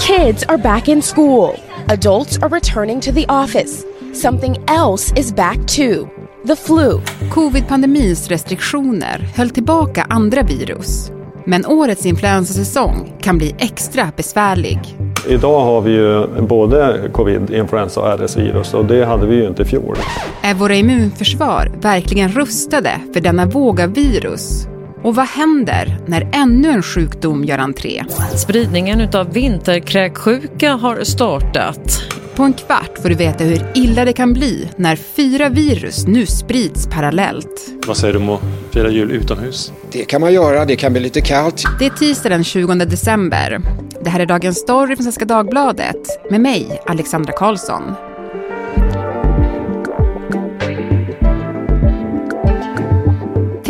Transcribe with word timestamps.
Kids 0.00 0.44
are 0.48 0.58
back 0.58 0.88
in 0.88 1.02
school. 1.02 1.56
Adults 1.88 2.38
are 2.38 2.48
returning 2.48 3.00
to 3.00 3.12
the 3.12 3.26
office. 3.28 3.84
Something 4.12 4.56
else 4.68 5.12
is 5.16 5.32
back 5.34 5.58
too. 5.66 6.08
The 6.46 6.56
flu. 6.56 7.00
Covid-pandemins 7.30 8.28
restriktioner 8.28 9.18
höll 9.36 9.50
tillbaka 9.50 10.06
andra 10.10 10.42
virus. 10.42 11.10
Men 11.46 11.66
årets 11.66 12.06
influensasäsong 12.06 13.12
kan 13.20 13.38
bli 13.38 13.54
extra 13.58 14.12
besvärlig. 14.16 14.80
Idag 15.28 15.60
har 15.60 15.80
vi 15.80 15.92
ju 15.92 16.26
både 16.42 17.10
covid, 17.12 17.50
influensa 17.50 18.00
och 18.00 18.18
RS-virus 18.18 18.74
och 18.74 18.84
det 18.84 19.04
hade 19.04 19.26
vi 19.26 19.36
ju 19.36 19.46
inte 19.46 19.62
i 19.62 19.64
fjol. 19.64 19.96
Är 20.42 20.54
våra 20.54 20.74
immunförsvar 20.74 21.72
verkligen 21.80 22.28
rustade 22.28 23.00
för 23.12 23.20
denna 23.20 23.46
våg 23.46 23.80
av 23.80 23.94
virus? 23.94 24.66
Och 25.04 25.14
vad 25.14 25.26
händer 25.26 25.98
när 26.06 26.28
ännu 26.32 26.68
en 26.68 26.82
sjukdom 26.82 27.44
gör 27.44 27.58
entré? 27.58 28.04
Spridningen 28.36 29.08
av 29.14 29.32
vinterkräksjuka 29.32 30.72
har 30.72 31.04
startat. 31.04 32.02
På 32.34 32.42
en 32.42 32.52
kvart 32.52 32.98
får 33.02 33.08
du 33.08 33.14
veta 33.14 33.44
hur 33.44 33.66
illa 33.74 34.04
det 34.04 34.12
kan 34.12 34.32
bli 34.32 34.70
när 34.76 34.96
fyra 34.96 35.48
virus 35.48 36.06
nu 36.06 36.26
sprids 36.26 36.86
parallellt. 36.86 37.68
Vad 37.86 37.96
säger 37.96 38.14
du 38.14 38.20
om 38.20 38.30
att 38.30 38.40
fira 38.72 38.90
jul 38.90 39.10
utomhus? 39.10 39.72
Det 39.92 40.04
kan 40.04 40.20
man 40.20 40.32
göra, 40.32 40.64
det 40.64 40.76
kan 40.76 40.92
bli 40.92 41.02
lite 41.02 41.20
kallt. 41.20 41.64
Det 41.78 41.86
är 41.86 41.90
tisdag 41.90 42.28
den 42.28 42.44
20 42.44 42.74
december. 42.74 43.60
Det 44.04 44.10
här 44.10 44.20
är 44.20 44.26
Dagens 44.26 44.58
Story 44.58 44.96
från 44.96 45.04
Svenska 45.04 45.24
Dagbladet 45.24 46.30
med 46.30 46.40
mig, 46.40 46.80
Alexandra 46.86 47.32
Karlsson. 47.32 47.82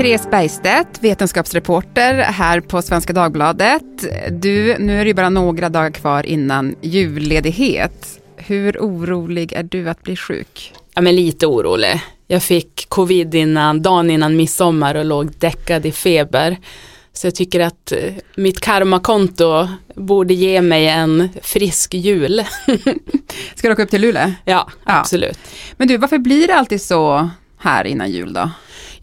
Therese 0.04 0.30
Bergstedt, 0.30 0.88
vetenskapsreporter 1.00 2.14
här 2.14 2.60
på 2.60 2.82
Svenska 2.82 3.12
Dagbladet. 3.12 3.82
Du, 4.30 4.78
nu 4.78 5.00
är 5.00 5.04
det 5.04 5.14
bara 5.14 5.28
några 5.30 5.68
dagar 5.68 5.90
kvar 5.90 6.26
innan 6.26 6.74
julledighet. 6.80 8.20
Hur 8.36 8.78
orolig 8.78 9.52
är 9.52 9.62
du 9.62 9.88
att 9.88 10.02
bli 10.02 10.16
sjuk? 10.16 10.72
Ja, 10.94 11.00
men 11.02 11.16
lite 11.16 11.46
orolig. 11.46 12.00
Jag 12.26 12.42
fick 12.42 12.86
covid 12.88 13.34
innan, 13.34 13.82
dagen 13.82 14.10
innan 14.10 14.36
midsommar 14.36 14.94
och 14.94 15.04
låg 15.04 15.32
däckad 15.38 15.86
i 15.86 15.92
feber. 15.92 16.56
Så 17.12 17.26
jag 17.26 17.34
tycker 17.34 17.60
att 17.60 17.92
eh, 17.92 18.12
mitt 18.36 18.60
karmakonto 18.60 19.68
borde 19.94 20.34
ge 20.34 20.62
mig 20.62 20.88
en 20.88 21.28
frisk 21.42 21.94
jul. 21.94 22.44
Ska 23.54 23.68
du 23.68 23.72
åka 23.72 23.82
upp 23.82 23.90
till 23.90 24.00
Luleå? 24.00 24.22
Ja, 24.22 24.32
Ja. 24.44 24.70
absolut. 24.84 25.38
Men 25.76 25.88
du, 25.88 25.96
varför 25.96 26.18
blir 26.18 26.46
det 26.46 26.54
alltid 26.54 26.82
så 26.82 27.30
här 27.58 27.84
innan 27.84 28.10
jul 28.10 28.32
då? 28.32 28.50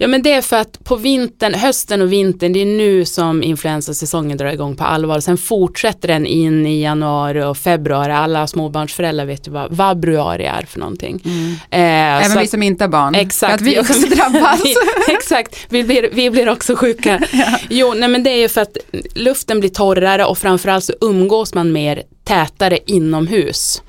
Ja 0.01 0.07
men 0.07 0.21
det 0.21 0.33
är 0.33 0.41
för 0.41 0.57
att 0.57 0.83
på 0.83 0.95
vintern, 0.95 1.53
hösten 1.53 2.01
och 2.01 2.13
vintern, 2.13 2.53
det 2.53 2.61
är 2.61 2.65
nu 2.65 3.05
som 3.05 3.43
influensasäsongen 3.43 4.37
drar 4.37 4.51
igång 4.51 4.75
på 4.75 4.83
allvar. 4.83 5.19
Sen 5.19 5.37
fortsätter 5.37 6.07
den 6.07 6.25
in 6.25 6.65
i 6.65 6.81
januari 6.81 7.43
och 7.43 7.57
februari. 7.57 8.11
Alla 8.11 8.47
småbarnsföräldrar 8.47 9.25
vet 9.25 9.47
ju 9.47 9.51
vad 9.51 9.73
vabruari 9.73 10.45
är 10.45 10.61
för 10.61 10.79
någonting. 10.79 11.21
Eh, 11.69 11.79
Även 12.25 12.37
vi 12.37 12.43
att- 12.43 12.49
som 12.49 12.63
inte 12.63 12.83
har 12.83 12.89
barn. 12.89 13.15
Exakt. 13.15 13.49
För 13.51 13.55
att 13.55 13.61
vi 13.61 13.79
också 13.79 13.93
drabbas. 14.15 14.61
Vi- 14.65 15.13
Exakt, 15.13 15.55
vi 15.69 15.83
blir, 15.83 16.09
vi 16.13 16.29
blir 16.29 16.49
också 16.49 16.75
sjuka. 16.75 17.19
Jo, 17.69 17.93
nej 17.97 18.09
men 18.09 18.23
det 18.23 18.29
är 18.29 18.37
ju 18.39 18.47
för 18.49 18.61
att 18.61 18.77
luften 19.15 19.59
blir 19.59 19.69
torrare 19.69 20.25
och 20.25 20.37
framförallt 20.37 20.83
så 20.83 20.93
umgås 21.01 21.53
man 21.53 21.71
mer 21.71 22.03
tätare 22.23 22.79
inomhus. 22.85 23.81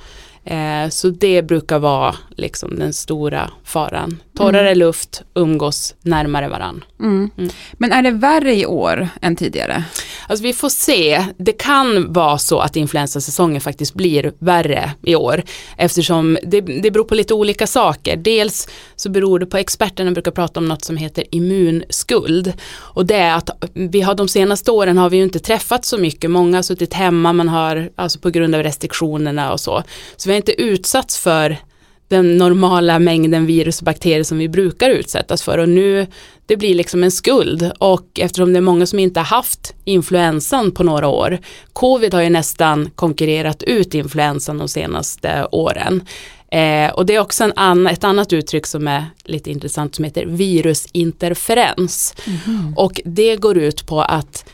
Eh, 0.45 0.89
så 0.91 1.09
det 1.09 1.43
brukar 1.43 1.79
vara 1.79 2.15
liksom 2.37 2.79
den 2.79 2.93
stora 2.93 3.51
faran. 3.65 4.21
Torrare 4.43 4.75
luft, 4.75 5.23
umgås 5.35 5.95
närmare 6.03 6.48
varann. 6.48 6.85
Mm. 7.01 7.31
Men 7.73 7.93
är 7.93 8.03
det 8.03 8.11
värre 8.11 8.55
i 8.55 8.67
år 8.67 9.09
än 9.21 9.37
tidigare? 9.37 9.84
Alltså 10.29 10.43
vi 10.43 10.53
får 10.53 10.69
se. 10.69 11.25
Det 11.37 11.53
kan 11.53 12.12
vara 12.12 12.39
så 12.39 12.59
att 12.59 12.77
influensasäsongen 12.77 13.61
faktiskt 13.61 13.95
blir 13.95 14.33
värre 14.39 14.93
i 15.03 15.15
år. 15.15 15.43
Eftersom 15.77 16.39
det, 16.43 16.61
det 16.61 16.91
beror 16.91 17.05
på 17.05 17.15
lite 17.15 17.34
olika 17.34 17.67
saker. 17.67 18.17
Dels 18.17 18.69
så 18.97 19.11
beror 19.11 19.39
det 19.39 19.47
på, 19.47 19.57
experterna 19.57 20.11
brukar 20.11 20.31
prata 20.31 20.61
om 20.61 20.67
något 20.67 20.84
som 20.84 20.97
heter 20.97 21.25
immunskuld. 21.31 22.53
Och 22.72 23.06
det 23.06 23.16
är 23.16 23.37
att 23.37 23.50
vi 23.75 24.00
har 24.00 24.15
de 24.15 24.28
senaste 24.28 24.71
åren 24.71 24.99
har 24.99 25.11
vi 25.11 25.16
ju 25.16 25.22
inte 25.22 25.39
träffat 25.39 25.84
så 25.84 25.99
mycket. 25.99 26.31
Många 26.31 26.59
har 26.59 26.62
suttit 26.62 26.95
hemma, 26.95 27.33
man 27.33 27.49
har, 27.49 27.91
alltså 27.97 28.19
på 28.19 28.31
grund 28.31 28.55
av 28.55 28.62
restriktionerna 28.62 29.53
och 29.53 29.61
så. 29.61 29.83
Så 30.16 30.28
vi 30.28 30.33
har 30.33 30.37
inte 30.37 30.62
utsatts 30.62 31.19
för 31.19 31.59
den 32.12 32.39
normala 32.39 32.99
mängden 32.99 33.47
virus 33.47 33.78
och 33.78 33.84
bakterier 33.84 34.25
som 34.25 34.39
vi 34.39 34.49
brukar 34.49 34.91
utsättas 34.91 35.43
för. 35.43 35.59
Och 35.59 35.69
nu 35.69 36.06
det 36.47 36.56
blir 36.56 36.75
liksom 36.75 37.05
en 37.05 37.11
skuld. 37.11 37.73
Och 37.78 38.06
eftersom 38.21 38.53
det 38.53 38.59
är 38.59 38.61
många 38.61 38.87
som 38.87 38.99
inte 38.99 39.21
har 39.21 39.25
haft 39.25 39.75
influensan 39.84 40.72
på 40.72 40.83
några 40.83 41.09
år 41.09 41.39
covid 41.72 42.15
har 42.15 42.22
ju 42.22 42.31
nästan 42.31 42.91
konkurrerat 42.95 43.62
ut 43.62 43.95
influensan 43.95 44.59
de 44.59 44.69
senaste 44.69 45.47
åren. 45.53 46.03
Eh, 46.51 46.91
och 46.91 47.06
det 47.06 47.15
är 47.15 47.21
också 47.21 47.45
en 47.45 47.53
annan, 47.56 47.93
ett 47.93 48.05
annat 48.05 48.33
uttryck 48.33 48.67
som 48.67 48.89
är 48.89 49.05
lite 49.25 49.51
intressant 49.51 49.95
som 49.95 50.05
heter 50.05 50.27
virusinterferens. 50.27 52.15
Och 52.77 53.01
det 53.05 53.37
går 53.37 53.59
ut 53.59 53.87
på 53.87 54.03
att 54.03 54.45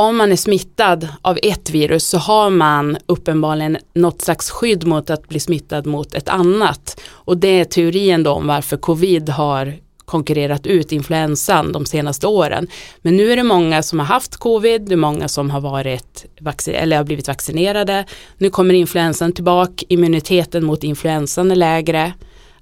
om 0.00 0.16
man 0.16 0.32
är 0.32 0.36
smittad 0.36 1.08
av 1.22 1.38
ett 1.42 1.70
virus 1.70 2.08
så 2.08 2.18
har 2.18 2.50
man 2.50 2.96
uppenbarligen 3.06 3.78
något 3.94 4.22
slags 4.22 4.50
skydd 4.50 4.86
mot 4.86 5.10
att 5.10 5.28
bli 5.28 5.40
smittad 5.40 5.86
mot 5.86 6.14
ett 6.14 6.28
annat. 6.28 7.00
Och 7.10 7.36
det 7.36 7.60
är 7.60 7.64
teorin 7.64 8.22
då 8.22 8.30
om 8.30 8.46
varför 8.46 8.76
covid 8.76 9.28
har 9.28 9.74
konkurrerat 10.04 10.66
ut 10.66 10.92
influensan 10.92 11.72
de 11.72 11.86
senaste 11.86 12.26
åren. 12.26 12.66
Men 13.02 13.16
nu 13.16 13.32
är 13.32 13.36
det 13.36 13.42
många 13.42 13.82
som 13.82 13.98
har 13.98 14.06
haft 14.06 14.36
covid, 14.36 14.82
det 14.82 14.94
är 14.94 14.96
många 14.96 15.28
som 15.28 15.50
har 15.50 15.60
varit 15.60 16.26
vaccin- 16.40 16.74
eller 16.74 16.96
har 16.96 17.04
blivit 17.04 17.28
vaccinerade. 17.28 18.04
Nu 18.38 18.50
kommer 18.50 18.74
influensan 18.74 19.32
tillbaka, 19.32 19.84
immuniteten 19.88 20.64
mot 20.64 20.84
influensan 20.84 21.50
är 21.50 21.56
lägre. 21.56 22.12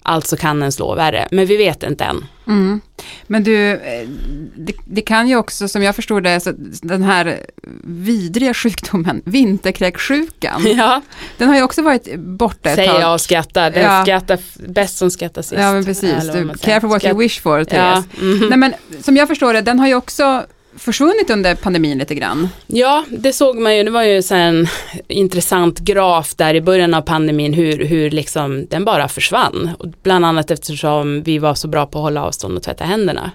Alltså 0.09 0.37
kan 0.37 0.61
den 0.61 0.73
slå 0.73 0.95
värre, 0.95 1.29
men 1.31 1.47
vi 1.47 1.57
vet 1.57 1.83
inte 1.83 2.05
än. 2.05 2.25
Mm. 2.47 2.81
Men 3.27 3.45
du, 3.45 3.71
eh, 3.73 4.09
det, 4.57 4.73
det 4.85 5.01
kan 5.01 5.29
ju 5.29 5.37
också, 5.37 5.69
som 5.69 5.83
jag 5.83 5.97
förstår 5.97 6.21
det, 6.21 6.41
så 6.41 6.53
den 6.83 7.03
här 7.03 7.39
vidriga 7.85 8.55
sjukdomen, 8.55 9.23
vinterkräksjukan, 9.25 10.67
Ja, 10.77 11.03
den 11.39 11.49
har 11.49 11.57
ju 11.57 11.63
också 11.63 11.83
varit 11.83 12.17
borta 12.17 12.69
ett 12.71 12.77
säger 12.77 12.93
tag. 12.93 13.03
jag 13.03 13.13
och 13.15 13.21
skrattar. 13.21 13.71
Den 13.71 13.83
Ja. 13.83 14.03
skrattar 14.03 14.39
bäst 14.69 14.97
som 14.99 15.11
skrattar 15.11 15.43
sist. 15.43 15.53
Ja, 15.61 15.73
men 15.73 15.85
precis. 15.85 16.13
Du, 16.25 16.33
säger. 16.33 16.55
careful 16.55 16.89
what 16.91 17.05
you 17.05 17.13
Skratt- 17.15 17.19
wish 17.21 17.41
for, 17.41 17.59
Ja, 17.59 17.65
Therese. 17.65 18.05
mhm. 18.21 18.47
Nej, 18.49 18.59
men 18.59 18.75
som 19.03 19.17
jag 19.17 19.29
förstår 19.29 19.53
det, 19.53 19.61
den 19.61 19.79
har 19.81 19.87
ju 19.89 19.95
också 19.95 20.43
försvunnit 20.79 21.31
under 21.31 21.55
pandemin 21.55 21.99
lite 21.99 22.15
grann. 22.15 22.49
ja, 22.67 23.05
det 23.09 23.33
såg 23.33 23.57
man 23.59 23.77
ju. 23.77 23.83
Det 23.83 23.91
var 23.91 24.03
ju 24.03 24.23
en 24.31 24.67
intressant 25.09 25.79
graf 25.79 26.35
där 26.35 26.55
i 26.55 26.61
början 26.61 26.95
av 26.95 27.03
pandemin 27.03 27.55
hur, 27.55 27.85
hur 27.85 28.11
liksom 28.11 28.67
den 28.67 28.85
bara 28.85 29.09
försvann. 29.09 29.71
Och 29.79 29.87
bland 30.03 30.25
annat 30.25 30.51
eftersom 30.51 31.23
vi 31.23 31.39
var 31.39 31.55
så 31.55 31.69
bra 31.69 31.87
på 31.87 31.99
att 31.99 32.03
hålla 32.03 32.25
avstånd 32.25 32.57
och 32.57 32.63
tvätta 32.63 32.85
händerna. 32.85 33.31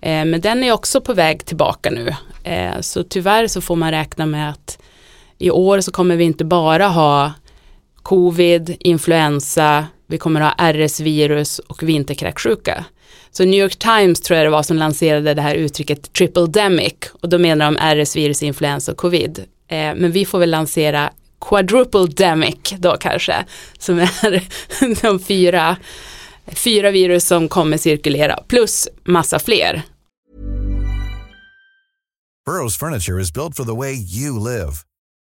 Eh, 0.00 0.24
men 0.24 0.40
den 0.40 0.64
är 0.64 0.72
också 0.72 1.00
på 1.00 1.14
väg 1.14 1.46
tillbaka 1.46 1.90
nu. 1.90 2.14
Eh, 2.44 2.80
så 2.80 3.02
tyvärr 3.04 3.46
så 3.46 3.60
får 3.60 3.76
man 3.76 3.90
räkna 3.90 4.26
med 4.26 4.50
att 4.50 4.78
i 5.38 5.50
år 5.50 5.80
så 5.80 5.92
kommer 5.92 6.16
vi 6.16 6.24
inte 6.24 6.44
bara 6.44 6.88
ha 6.88 7.32
covid, 8.02 8.76
influensa, 8.78 9.86
vi 10.06 10.18
kommer 10.18 10.40
ha 10.40 10.54
RS-virus 10.72 11.58
och 11.58 11.82
vinterkräksjuka. 11.82 12.84
Så 13.30 13.44
New 13.44 13.60
York 13.60 13.76
Times 13.76 14.20
tror 14.20 14.36
jag 14.36 14.46
det 14.46 14.50
var 14.50 14.62
som 14.62 14.76
lanserade 14.76 15.34
det 15.34 15.42
här 15.42 15.54
uttrycket 15.54 16.12
triple 16.12 16.46
demic 16.46 16.94
och 17.20 17.28
då 17.28 17.38
menar 17.38 17.64
de 17.64 17.76
RS-virus, 17.76 18.42
influensa 18.42 18.92
och 18.92 18.98
covid. 18.98 19.38
Eh, 19.68 19.76
men 19.76 20.12
vi 20.12 20.26
får 20.26 20.38
väl 20.38 20.50
lansera 20.50 21.12
quadruple 21.48 22.06
demic 22.06 22.74
då 22.78 22.96
kanske, 23.00 23.44
som 23.78 23.98
är 23.98 25.02
de 25.02 25.20
fyra, 25.20 25.76
fyra 26.46 26.90
virus 26.90 27.26
som 27.26 27.48
kommer 27.48 27.76
cirkulera, 27.76 28.38
plus 28.48 28.88
massa 29.04 29.38
fler. 29.38 29.82
Burrow's 32.48 32.76
furniture 32.78 33.20
is 33.20 33.32
built 33.32 33.56
for 33.56 33.64
the 33.64 33.74
way 33.74 33.92
you 33.94 34.38
live. 34.38 34.72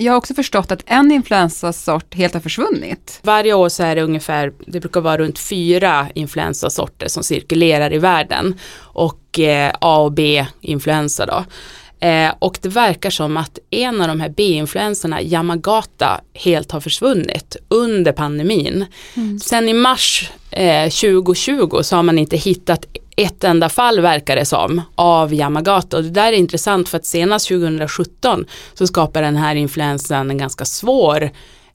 Jag 0.00 0.12
har 0.12 0.16
också 0.16 0.34
förstått 0.34 0.72
att 0.72 0.82
en 0.86 1.12
influensasort 1.12 2.14
helt 2.14 2.34
har 2.34 2.40
försvunnit. 2.40 3.20
Varje 3.22 3.54
år 3.54 3.68
så 3.68 3.82
är 3.82 3.96
det 3.96 4.02
ungefär, 4.02 4.52
det 4.66 4.80
brukar 4.80 5.00
vara 5.00 5.18
runt 5.18 5.38
fyra 5.38 6.06
influensasorter 6.14 7.08
som 7.08 7.22
cirkulerar 7.22 7.92
i 7.92 7.98
världen 7.98 8.58
och 8.78 9.38
eh, 9.38 9.72
A 9.80 9.98
och 9.98 10.12
B 10.12 10.46
influensa 10.60 11.26
då. 11.26 11.44
Eh, 12.06 12.34
och 12.38 12.58
det 12.62 12.68
verkar 12.68 13.10
som 13.10 13.36
att 13.36 13.58
en 13.70 14.00
av 14.00 14.08
de 14.08 14.20
här 14.20 14.28
B-influenserna, 14.28 15.22
Yamagata, 15.22 16.20
helt 16.34 16.72
har 16.72 16.80
försvunnit 16.80 17.56
under 17.68 18.12
pandemin. 18.12 18.86
Mm. 19.14 19.38
Sen 19.38 19.68
i 19.68 19.72
mars 19.72 20.30
eh, 20.50 20.90
2020 20.90 21.82
så 21.82 21.96
har 21.96 22.02
man 22.02 22.18
inte 22.18 22.36
hittat 22.36 22.86
ett 23.16 23.44
enda 23.44 23.68
fall 23.68 24.00
verkar 24.00 24.36
det 24.36 24.44
som 24.44 24.82
av 24.94 25.34
Yamagata 25.34 25.96
och 25.96 26.02
det 26.02 26.10
där 26.10 26.32
är 26.32 26.36
intressant 26.36 26.88
för 26.88 26.98
att 26.98 27.06
senast 27.06 27.48
2017 27.48 28.44
så 28.74 28.86
skapar 28.86 29.22
den 29.22 29.36
här 29.36 29.54
influensan 29.54 30.30
en 30.30 30.38
ganska 30.38 30.64
svår 30.64 31.30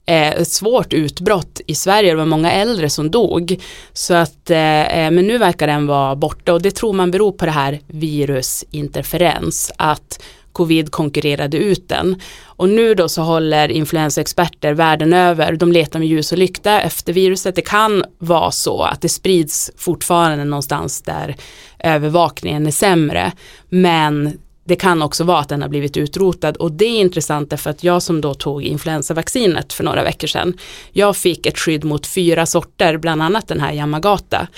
eh, 0.06 0.28
ett 0.28 0.48
svårt 0.48 0.92
utbrott 0.92 1.60
i 1.66 1.74
Sverige. 1.74 2.10
Det 2.10 2.16
var 2.16 2.26
många 2.26 2.52
äldre 2.52 2.90
som 2.90 3.10
dog. 3.10 3.60
Så 3.92 4.14
att, 4.14 4.50
eh, 4.50 4.98
eh, 4.98 5.10
men 5.10 5.26
nu 5.26 5.38
verkar 5.38 5.66
den 5.66 5.86
vara 5.86 6.16
borta 6.16 6.52
och 6.52 6.62
det 6.62 6.70
tror 6.70 6.92
man 6.92 7.10
beror 7.10 7.32
på 7.32 7.46
det 7.46 7.52
här 7.52 7.80
virusinterferens. 7.86 9.72
Att 9.76 10.22
covid 10.52 10.90
konkurrerade 10.90 11.56
ut 11.56 11.88
den. 11.88 12.20
Och 12.44 12.68
nu 12.68 12.94
då 12.94 13.08
så 13.08 13.22
håller 13.22 13.68
influensaexperter 13.68 14.72
världen 14.72 15.12
över, 15.12 15.56
de 15.56 15.72
letar 15.72 15.98
med 15.98 16.08
ljus 16.08 16.32
och 16.32 16.38
lykta 16.38 16.80
efter 16.80 17.12
viruset. 17.12 17.54
Det 17.54 17.62
kan 17.62 18.04
vara 18.18 18.50
så 18.50 18.82
att 18.82 19.00
det 19.00 19.08
sprids 19.08 19.70
fortfarande 19.76 20.44
någonstans 20.44 21.02
där 21.02 21.36
övervakningen 21.78 22.66
är 22.66 22.70
sämre. 22.70 23.32
Men 23.68 24.38
det 24.64 24.76
kan 24.76 25.02
också 25.02 25.24
vara 25.24 25.38
att 25.38 25.48
den 25.48 25.62
har 25.62 25.68
blivit 25.68 25.96
utrotad 25.96 26.56
och 26.56 26.72
det 26.72 26.84
är 26.84 27.00
intressant 27.00 27.50
därför 27.50 27.70
att 27.70 27.84
jag 27.84 28.02
som 28.02 28.20
då 28.20 28.34
tog 28.34 28.62
influensavaccinet 28.62 29.72
för 29.72 29.84
några 29.84 30.02
veckor 30.02 30.26
sedan, 30.26 30.54
jag 30.92 31.16
fick 31.16 31.46
ett 31.46 31.58
skydd 31.58 31.84
mot 31.84 32.06
fyra 32.06 32.46
sorter, 32.46 32.96
bland 32.96 33.22
annat 33.22 33.48
den 33.48 33.60
här 33.60 33.72
Yamagata. 33.72 34.48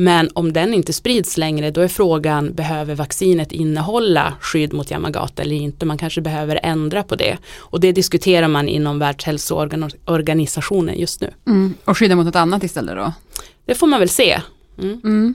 Men 0.00 0.30
om 0.34 0.52
den 0.52 0.74
inte 0.74 0.92
sprids 0.92 1.36
längre 1.36 1.70
då 1.70 1.80
är 1.80 1.88
frågan, 1.88 2.54
behöver 2.54 2.94
vaccinet 2.94 3.52
innehålla 3.52 4.34
skydd 4.40 4.72
mot 4.72 4.90
Yamagata 4.90 5.42
eller 5.42 5.56
inte? 5.56 5.86
Man 5.86 5.98
kanske 5.98 6.20
behöver 6.20 6.60
ändra 6.62 7.02
på 7.02 7.16
det. 7.16 7.38
Och 7.56 7.80
det 7.80 7.92
diskuterar 7.92 8.48
man 8.48 8.68
inom 8.68 8.98
Världshälsoorganisationen 8.98 10.98
just 10.98 11.20
nu. 11.20 11.30
Mm. 11.46 11.74
Och 11.84 11.98
skydda 11.98 12.16
mot 12.16 12.26
något 12.26 12.36
annat 12.36 12.64
istället 12.64 12.96
då? 12.96 13.12
Det 13.64 13.74
får 13.74 13.86
man 13.86 14.00
väl 14.00 14.08
se. 14.08 14.40
Mm. 14.78 15.00
Mm. 15.04 15.34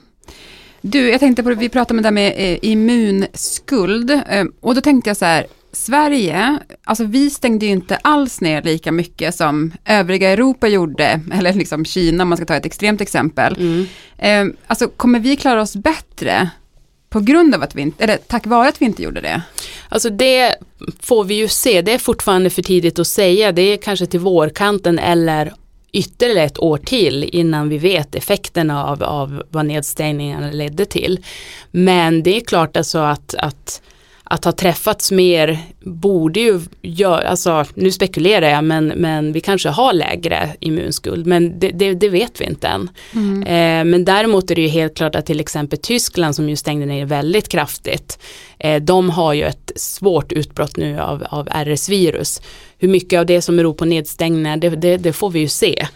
Du, 0.80 1.10
jag 1.10 1.20
tänkte 1.20 1.42
på 1.42 1.48
det, 1.48 1.54
vi 1.54 1.68
pratade 1.68 1.98
om 1.98 2.02
det 2.02 2.06
där 2.06 2.10
med 2.10 2.34
eh, 2.36 2.58
immunskuld. 2.62 4.10
Eh, 4.10 4.44
och 4.60 4.74
då 4.74 4.80
tänkte 4.80 5.10
jag 5.10 5.16
så 5.16 5.24
här, 5.24 5.46
Sverige, 5.74 6.58
alltså 6.84 7.04
vi 7.04 7.30
stängde 7.30 7.66
ju 7.66 7.72
inte 7.72 7.96
alls 7.96 8.40
ner 8.40 8.62
lika 8.62 8.92
mycket 8.92 9.34
som 9.34 9.72
övriga 9.84 10.30
Europa 10.30 10.68
gjorde, 10.68 11.20
eller 11.32 11.52
liksom 11.52 11.84
Kina 11.84 12.22
om 12.22 12.28
man 12.28 12.36
ska 12.36 12.46
ta 12.46 12.56
ett 12.56 12.66
extremt 12.66 13.00
exempel. 13.00 13.56
Mm. 13.58 13.86
Eh, 14.18 14.56
alltså 14.66 14.88
kommer 14.88 15.18
vi 15.18 15.36
klara 15.36 15.62
oss 15.62 15.76
bättre 15.76 16.50
på 17.10 17.20
grund 17.20 17.54
av 17.54 17.62
att 17.62 17.74
vi 17.74 17.82
inte, 17.82 18.04
eller 18.04 18.16
tack 18.16 18.46
vare 18.46 18.68
att 18.68 18.82
vi 18.82 18.86
inte 18.86 19.02
gjorde 19.02 19.20
det? 19.20 19.42
Alltså 19.88 20.10
det 20.10 20.54
får 21.00 21.24
vi 21.24 21.34
ju 21.34 21.48
se, 21.48 21.82
det 21.82 21.92
är 21.92 21.98
fortfarande 21.98 22.50
för 22.50 22.62
tidigt 22.62 22.98
att 22.98 23.06
säga, 23.06 23.52
det 23.52 23.62
är 23.62 23.76
kanske 23.76 24.06
till 24.06 24.20
vårkanten 24.20 24.98
eller 24.98 25.52
ytterligare 25.92 26.46
ett 26.46 26.58
år 26.58 26.78
till 26.78 27.24
innan 27.24 27.68
vi 27.68 27.78
vet 27.78 28.14
effekterna 28.14 28.84
av, 28.84 29.02
av 29.02 29.42
vad 29.50 29.66
nedstängningarna 29.66 30.50
ledde 30.50 30.84
till. 30.84 31.24
Men 31.70 32.22
det 32.22 32.36
är 32.36 32.40
klart 32.40 32.76
alltså 32.76 32.98
att, 32.98 33.34
att 33.34 33.82
att 34.24 34.44
ha 34.44 34.52
träffats 34.52 35.12
mer 35.12 35.58
borde 35.80 36.40
ju 36.40 36.60
göra, 36.82 37.28
alltså 37.28 37.64
nu 37.74 37.90
spekulerar 37.90 38.48
jag 38.48 38.64
men, 38.64 38.86
men 38.86 39.32
vi 39.32 39.40
kanske 39.40 39.68
har 39.68 39.92
lägre 39.92 40.56
immunskuld 40.60 41.26
men 41.26 41.58
det, 41.58 41.70
det, 41.70 41.94
det 41.94 42.08
vet 42.08 42.40
vi 42.40 42.44
inte 42.44 42.68
än. 42.68 42.90
Mm. 43.14 43.42
Eh, 43.42 43.90
men 43.90 44.04
däremot 44.04 44.50
är 44.50 44.54
det 44.54 44.62
ju 44.62 44.68
helt 44.68 44.96
klart 44.96 45.14
att 45.14 45.26
till 45.26 45.40
exempel 45.40 45.78
Tyskland 45.78 46.36
som 46.36 46.48
ju 46.48 46.56
stängde 46.56 46.86
ner 46.86 47.04
väldigt 47.06 47.48
kraftigt, 47.48 48.18
eh, 48.58 48.82
de 48.82 49.10
har 49.10 49.32
ju 49.32 49.44
ett 49.44 49.72
svårt 49.76 50.32
utbrott 50.32 50.76
nu 50.76 51.00
av, 51.00 51.26
av 51.30 51.48
RS-virus. 51.48 52.42
Hur 52.78 52.88
mycket 52.88 53.18
av 53.18 53.26
det 53.26 53.42
som 53.42 53.56
beror 53.56 53.74
på 53.74 53.84
nedstängningar 53.84 54.56
det, 54.56 54.68
det, 54.68 54.96
det 54.96 55.12
får 55.12 55.30
vi 55.30 55.40
ju 55.40 55.48
se. 55.48 55.86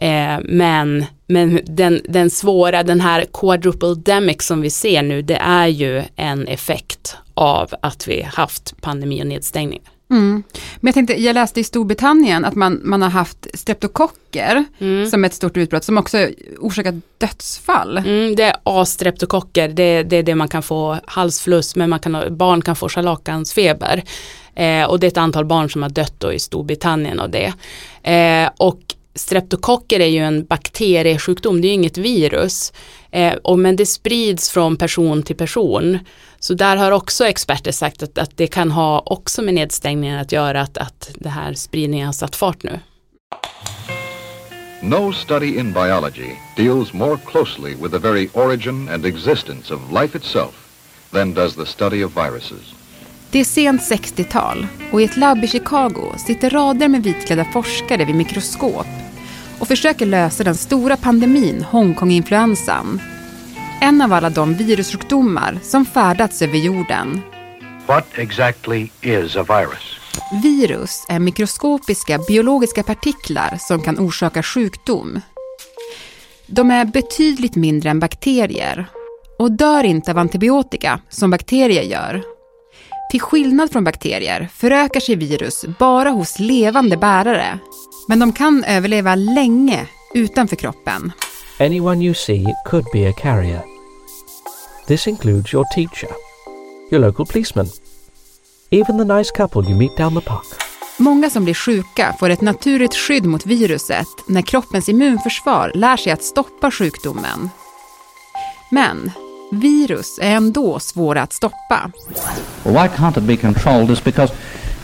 Eh, 0.00 0.38
men 0.44 1.04
men 1.26 1.60
den, 1.64 2.00
den 2.08 2.30
svåra, 2.30 2.82
den 2.82 3.00
här 3.00 3.24
quadruple 3.32 3.94
demic 3.94 4.42
som 4.42 4.60
vi 4.60 4.70
ser 4.70 5.02
nu, 5.02 5.22
det 5.22 5.36
är 5.36 5.66
ju 5.66 6.02
en 6.16 6.48
effekt 6.48 7.16
av 7.34 7.74
att 7.82 8.08
vi 8.08 8.22
haft 8.22 8.80
pandemi 8.80 9.22
och 9.22 9.26
nedstängning. 9.26 9.80
Mm. 10.10 10.42
Men 10.76 10.88
jag 10.88 10.94
tänkte, 10.94 11.22
jag 11.22 11.34
läste 11.34 11.60
i 11.60 11.64
Storbritannien 11.64 12.44
att 12.44 12.54
man, 12.54 12.80
man 12.84 13.02
har 13.02 13.08
haft 13.08 13.46
streptokocker 13.54 14.64
mm. 14.78 15.10
som 15.10 15.24
ett 15.24 15.34
stort 15.34 15.56
utbrott 15.56 15.84
som 15.84 15.98
också 15.98 16.28
orsakat 16.58 16.94
dödsfall. 17.18 17.96
Mm, 17.96 18.36
det 18.36 18.42
är 18.42 18.56
A-streptokocker, 18.62 19.68
det, 19.68 20.02
det 20.02 20.16
är 20.16 20.22
det 20.22 20.34
man 20.34 20.48
kan 20.48 20.62
få 20.62 20.98
halsfluss, 21.06 21.76
men 21.76 21.90
man 21.90 21.98
kan, 21.98 22.36
barn 22.36 22.62
kan 22.62 22.76
få 22.76 22.88
scharlakansfeber. 22.88 24.02
Eh, 24.54 24.84
och 24.84 25.00
det 25.00 25.06
är 25.06 25.08
ett 25.08 25.16
antal 25.16 25.44
barn 25.44 25.70
som 25.70 25.82
har 25.82 25.90
dött 25.90 26.14
då 26.18 26.32
i 26.32 26.38
Storbritannien 26.38 27.20
av 27.20 27.30
det. 27.30 27.52
Eh, 28.10 28.50
och 28.56 28.80
streptokocker 29.14 30.00
är 30.00 30.06
ju 30.06 30.18
en 30.18 30.44
bakteriesjukdom, 30.44 31.60
det 31.60 31.66
är 31.66 31.70
ju 31.70 31.74
inget 31.74 31.98
virus. 31.98 32.72
Eh, 33.10 33.32
och, 33.32 33.58
men 33.58 33.76
det 33.76 33.86
sprids 33.86 34.50
från 34.50 34.76
person 34.76 35.22
till 35.22 35.36
person. 35.36 35.98
Så 36.40 36.54
där 36.54 36.76
har 36.76 36.92
också 36.92 37.26
experter 37.26 37.72
sagt 37.72 38.02
att, 38.02 38.18
att 38.18 38.36
det 38.36 38.46
kan 38.46 38.70
ha 38.70 39.02
också 39.06 39.42
med 39.42 39.54
nedstängningen 39.54 40.18
att 40.18 40.32
göra, 40.32 40.60
att, 40.60 40.78
att 40.78 41.10
det 41.14 41.28
här 41.28 41.54
spridningen 41.54 42.06
har 42.06 42.12
satt 42.12 42.36
fart 42.36 42.62
nu. 42.62 42.80
No 44.82 45.12
study 45.12 45.58
in 45.58 45.72
biology 45.72 46.36
deals 46.56 46.92
more 46.92 47.18
closely 47.26 47.74
with 47.74 47.90
the 47.90 47.98
very 47.98 48.28
origin 48.32 48.88
and 48.88 49.06
existence 49.06 49.74
of 49.74 49.92
life 49.92 50.18
itself 50.18 50.54
than 51.12 51.34
does 51.34 51.54
the 51.54 51.66
study 51.66 52.04
of 52.04 52.16
viruses. 52.16 52.79
Det 53.32 53.38
är 53.38 53.44
sent 53.44 53.82
60-tal 53.82 54.66
och 54.92 55.00
i 55.00 55.04
ett 55.04 55.16
labb 55.16 55.44
i 55.44 55.48
Chicago 55.48 56.14
sitter 56.26 56.50
rader 56.50 56.88
med 56.88 57.02
vitklädda 57.02 57.44
forskare 57.44 58.04
vid 58.04 58.14
mikroskop 58.14 58.86
och 59.58 59.68
försöker 59.68 60.06
lösa 60.06 60.44
den 60.44 60.54
stora 60.54 60.96
pandemin 60.96 61.64
Hongkong-influensan. 61.70 63.00
En 63.80 64.02
av 64.02 64.12
alla 64.12 64.30
de 64.30 64.54
virussjukdomar 64.54 65.58
som 65.62 65.86
färdats 65.86 66.42
över 66.42 66.58
jorden. 66.58 67.20
What 67.86 68.06
exactly 68.14 68.88
is 69.00 69.36
a 69.36 69.42
virus? 69.48 70.00
Virus 70.42 71.06
är 71.08 71.18
mikroskopiska 71.18 72.18
biologiska 72.18 72.82
partiklar 72.82 73.56
som 73.58 73.82
kan 73.82 73.98
orsaka 73.98 74.42
sjukdom. 74.42 75.20
De 76.46 76.70
är 76.70 76.84
betydligt 76.84 77.56
mindre 77.56 77.90
än 77.90 78.00
bakterier 78.00 78.86
och 79.38 79.52
dör 79.52 79.84
inte 79.84 80.10
av 80.10 80.18
antibiotika 80.18 81.00
som 81.08 81.30
bakterier 81.30 81.82
gör. 81.82 82.22
Till 83.10 83.20
skillnad 83.20 83.72
från 83.72 83.84
bakterier 83.84 84.48
förökar 84.52 85.00
sig 85.00 85.16
virus 85.16 85.64
bara 85.78 86.10
hos 86.10 86.38
levande 86.38 86.96
bärare. 86.96 87.58
Men 88.08 88.18
de 88.18 88.32
kan 88.32 88.64
överleva 88.64 89.14
länge 89.14 89.86
utanför 90.14 90.56
kroppen. 90.56 91.12
Anyone 91.60 92.04
you 92.04 92.14
see 92.14 92.46
could 92.66 92.84
be 92.92 93.10
a 93.10 93.12
carrier. 93.18 93.62
This 94.86 95.08
includes 95.08 95.54
your 95.54 95.64
teacher, 95.74 96.10
your 96.92 97.06
local 97.06 97.26
policeman, 97.26 97.66
even 98.70 98.98
the 98.98 99.14
nice 99.16 99.30
couple 99.36 99.70
you 99.70 99.78
meet 99.78 99.96
down 99.96 100.20
the 100.20 100.26
park. 100.28 100.46
Många 100.98 101.30
som 101.30 101.44
blir 101.44 101.54
sjuka 101.54 102.14
får 102.20 102.30
ett 102.30 102.40
naturligt 102.40 102.94
skydd 102.94 103.24
mot 103.24 103.46
viruset 103.46 104.08
när 104.26 104.42
kroppens 104.42 104.88
immunförsvar 104.88 105.72
lär 105.74 105.96
sig 105.96 106.12
att 106.12 106.22
stoppa 106.22 106.70
sjukdomen. 106.70 107.50
Men 108.70 109.10
Virus 109.52 110.18
är 110.22 110.30
ändå 110.30 110.78
svåra 110.78 111.22
att 111.22 111.32
stoppa. 111.32 111.90
Well, 112.64 112.74
why 112.74 112.88
can't 112.96 113.18
it 113.18 113.24
be 113.24 113.36
controlled 113.36 113.90
is 113.90 114.04
because 114.04 114.32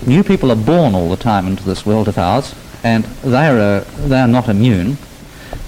new 0.07 0.23
people 0.23 0.51
are 0.51 0.57
born 0.57 0.95
all 0.95 1.17
the 1.17 1.23
time 1.23 1.49
into 1.51 1.65
this 1.65 1.87
world 1.87 2.09
of 2.09 2.19
ours 2.19 2.55
and 2.83 3.05
they're, 3.23 3.79
uh, 3.79 3.85
they're 4.09 4.27
not 4.27 4.49
immune. 4.49 4.97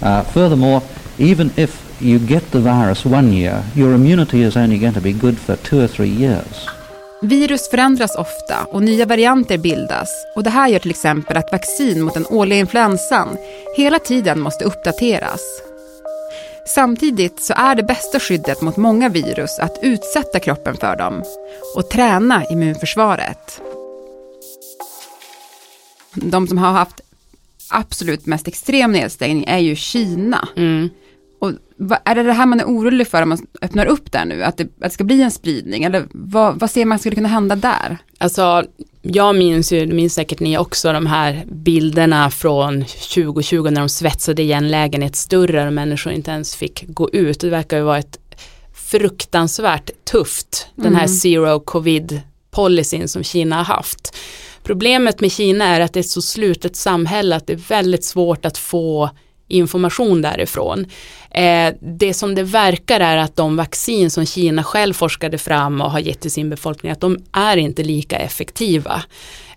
Uh, 0.02 0.22
furthermore, 0.22 0.80
even 1.18 1.50
if 1.56 2.00
you 2.00 2.18
get 2.18 2.50
the 2.50 2.60
virus 2.60 3.04
one 3.04 3.32
year, 3.32 3.64
your 3.74 3.94
immunity 3.94 4.42
is 4.42 4.56
only 4.56 4.78
going 4.78 4.94
to 4.94 5.00
be 5.00 5.12
good 5.12 5.38
for 5.38 5.56
two 5.56 5.80
or 5.80 5.88
three 5.88 6.10
years. 6.10 6.68
Virus 7.22 7.70
förändras 7.70 8.16
ofta 8.16 8.64
och 8.72 8.82
nya 8.82 9.06
varianter 9.06 9.58
bildas 9.58 10.08
och 10.36 10.42
det 10.42 10.50
här 10.50 10.68
gör 10.68 10.78
till 10.78 10.90
exempel 10.90 11.36
att 11.36 11.52
vaccin 11.52 12.02
mot 12.02 12.14
den 12.14 12.26
årliga 12.26 12.58
influensan 12.58 13.36
hela 13.76 13.98
tiden 13.98 14.40
måste 14.40 14.64
uppdateras. 14.64 15.40
Samtidigt 16.68 17.40
så 17.40 17.54
är 17.56 17.74
det 17.74 17.82
bästa 17.82 18.20
skyddet 18.20 18.60
mot 18.60 18.76
många 18.76 19.08
virus 19.08 19.58
att 19.58 19.78
utsätta 19.82 20.40
kroppen 20.40 20.76
för 20.76 20.96
dem 20.96 21.22
och 21.74 21.90
träna 21.90 22.44
immunförsvaret. 22.50 23.60
De 26.14 26.48
som 26.48 26.58
har 26.58 26.72
haft 26.72 27.00
absolut 27.70 28.26
mest 28.26 28.48
extrem 28.48 28.92
nedstängning 28.92 29.44
är 29.44 29.58
ju 29.58 29.76
Kina. 29.76 30.48
Mm. 30.56 30.90
Är 32.04 32.14
det 32.14 32.22
det 32.22 32.32
här 32.32 32.46
man 32.46 32.60
är 32.60 32.64
orolig 32.64 33.08
för 33.08 33.22
om 33.22 33.28
man 33.28 33.46
öppnar 33.62 33.86
upp 33.86 34.12
där 34.12 34.24
nu? 34.24 34.44
Att 34.44 34.56
det, 34.56 34.64
att 34.64 34.70
det 34.78 34.90
ska 34.90 35.04
bli 35.04 35.22
en 35.22 35.30
spridning? 35.30 35.84
Eller 35.84 36.04
vad, 36.10 36.60
vad 36.60 36.70
ser 36.70 36.84
man 36.84 36.98
skulle 36.98 37.14
kunna 37.14 37.28
hända 37.28 37.56
där? 37.56 37.98
Alltså, 38.18 38.64
jag 39.02 39.36
minns 39.36 39.72
ju, 39.72 39.86
minns 39.86 40.14
säkert 40.14 40.40
ni 40.40 40.58
också, 40.58 40.92
de 40.92 41.06
här 41.06 41.44
bilderna 41.46 42.30
från 42.30 42.84
2020 42.84 43.62
när 43.62 43.80
de 43.80 43.88
svetsade 43.88 44.42
igen 44.42 44.68
lägenhetsdörrar 44.68 45.66
och 45.66 45.72
människor 45.72 46.12
inte 46.12 46.30
ens 46.30 46.56
fick 46.56 46.84
gå 46.88 47.10
ut. 47.10 47.40
Det 47.40 47.50
verkar 47.50 47.76
ju 47.76 47.82
vara 47.82 47.98
ett 47.98 48.18
fruktansvärt 48.74 49.90
tufft, 50.04 50.68
mm. 50.76 50.84
den 50.84 50.94
här 50.94 51.06
mm. 51.06 51.16
zero 51.16 51.60
covid 51.60 52.20
policyn 52.50 53.08
som 53.08 53.24
Kina 53.24 53.56
har 53.56 53.64
haft. 53.64 54.16
Problemet 54.62 55.20
med 55.20 55.32
Kina 55.32 55.64
är 55.64 55.80
att 55.80 55.92
det 55.92 55.98
är 55.98 56.02
ett 56.02 56.10
så 56.10 56.22
slutet 56.22 56.76
samhälle 56.76 57.36
att 57.36 57.46
det 57.46 57.52
är 57.52 57.68
väldigt 57.68 58.04
svårt 58.04 58.44
att 58.44 58.58
få 58.58 59.10
information 59.48 60.22
därifrån. 60.22 60.86
Eh, 61.30 61.74
det 61.80 62.14
som 62.14 62.34
det 62.34 62.42
verkar 62.42 63.00
är 63.00 63.16
att 63.16 63.36
de 63.36 63.56
vaccin 63.56 64.10
som 64.10 64.26
Kina 64.26 64.64
själv 64.64 64.94
forskade 64.94 65.38
fram 65.38 65.80
och 65.80 65.90
har 65.90 65.98
gett 65.98 66.20
till 66.20 66.30
sin 66.30 66.50
befolkning, 66.50 66.92
att 66.92 67.00
de 67.00 67.18
är 67.32 67.56
inte 67.56 67.82
lika 67.82 68.16
effektiva 68.16 69.02